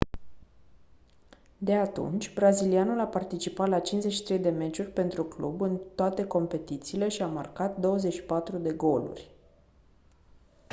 de 1.57 1.73
atunci 1.75 2.33
brazilianul 2.33 2.99
a 2.99 3.05
participat 3.07 3.67
la 3.67 3.79
53 3.79 4.39
de 4.39 4.49
meciuri 4.49 4.87
pentru 4.89 5.23
club 5.25 5.61
în 5.61 5.79
toate 5.95 6.25
competițiile 6.27 7.07
și 7.09 7.21
a 7.21 7.27
marcat 7.27 7.79
24 7.79 8.57
de 8.57 8.73
goluri 8.73 9.31